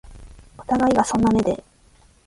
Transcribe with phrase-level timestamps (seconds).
[0.57, 1.63] お互いがそんな目で